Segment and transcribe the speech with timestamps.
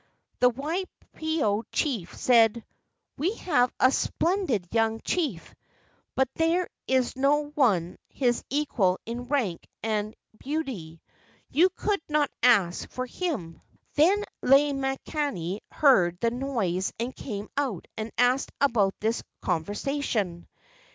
[0.39, 2.65] The Waipio chief said:
[3.19, 5.53] "We have a splendid young chief,
[6.15, 11.03] but there is no one his equal in rank and beauty.
[11.51, 13.61] You could not ask for him."
[13.93, 20.47] Then Lei makani heard the noise and came out and asked about this conversation.